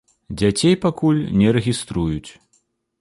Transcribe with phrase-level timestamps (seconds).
[0.39, 2.29] Дзяцей пакуль не рэгіструюць.